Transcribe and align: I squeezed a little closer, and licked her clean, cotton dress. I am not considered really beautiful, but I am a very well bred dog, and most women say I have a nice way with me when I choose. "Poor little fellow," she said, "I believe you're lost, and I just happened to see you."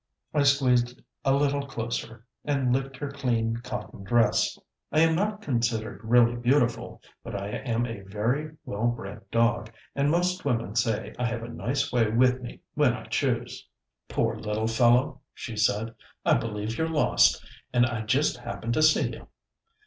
I 0.33 0.41
squeezed 0.41 0.99
a 1.23 1.35
little 1.35 1.67
closer, 1.67 2.25
and 2.43 2.73
licked 2.73 2.97
her 2.97 3.11
clean, 3.11 3.57
cotton 3.57 4.03
dress. 4.03 4.57
I 4.91 5.01
am 5.01 5.13
not 5.13 5.43
considered 5.43 6.01
really 6.03 6.35
beautiful, 6.35 7.03
but 7.23 7.35
I 7.39 7.49
am 7.49 7.85
a 7.85 7.99
very 7.99 8.57
well 8.65 8.87
bred 8.87 9.29
dog, 9.29 9.71
and 9.95 10.09
most 10.09 10.43
women 10.43 10.75
say 10.75 11.13
I 11.19 11.25
have 11.25 11.43
a 11.43 11.49
nice 11.49 11.91
way 11.91 12.09
with 12.09 12.41
me 12.41 12.61
when 12.73 12.93
I 12.93 13.03
choose. 13.03 13.67
"Poor 14.09 14.35
little 14.37 14.65
fellow," 14.65 15.21
she 15.35 15.55
said, 15.55 15.93
"I 16.25 16.33
believe 16.33 16.79
you're 16.79 16.89
lost, 16.89 17.45
and 17.71 17.85
I 17.85 18.01
just 18.01 18.37
happened 18.37 18.73
to 18.73 18.81
see 18.81 19.11
you." 19.11 19.27